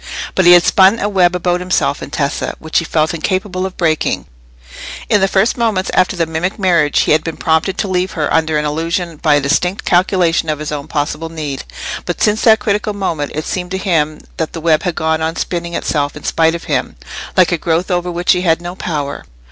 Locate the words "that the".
14.37-14.59